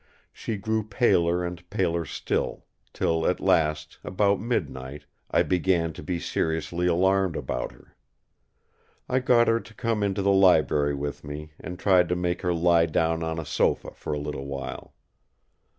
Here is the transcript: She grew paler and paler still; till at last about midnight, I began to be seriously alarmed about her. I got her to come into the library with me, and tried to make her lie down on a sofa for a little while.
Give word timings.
She 0.33 0.57
grew 0.57 0.81
paler 0.87 1.45
and 1.45 1.69
paler 1.69 2.05
still; 2.05 2.65
till 2.91 3.27
at 3.27 3.39
last 3.39 3.99
about 4.03 4.39
midnight, 4.41 5.05
I 5.29 5.43
began 5.43 5.93
to 5.93 6.01
be 6.01 6.19
seriously 6.19 6.87
alarmed 6.87 7.35
about 7.35 7.71
her. 7.73 7.95
I 9.07 9.19
got 9.19 9.47
her 9.47 9.59
to 9.59 9.73
come 9.75 10.01
into 10.01 10.23
the 10.23 10.31
library 10.31 10.95
with 10.95 11.23
me, 11.23 11.51
and 11.59 11.77
tried 11.77 12.09
to 12.09 12.15
make 12.15 12.41
her 12.41 12.51
lie 12.51 12.87
down 12.87 13.21
on 13.21 13.37
a 13.37 13.45
sofa 13.45 13.91
for 13.93 14.11
a 14.13 14.19
little 14.19 14.47
while. 14.47 14.95